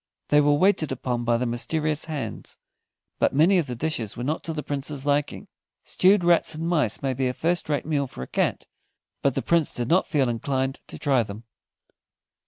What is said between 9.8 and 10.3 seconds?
not feel